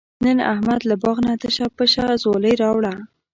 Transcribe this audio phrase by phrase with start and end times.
[0.25, 2.93] نن احمد له باغ نه تشه پشه ځولۍ راوړله.